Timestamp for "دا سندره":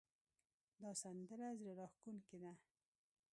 0.81-1.47